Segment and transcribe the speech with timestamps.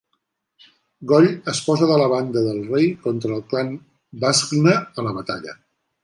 [1.09, 3.69] Goll es posa de la banda del rei contra el clan
[4.23, 5.55] Bascna a la batalla.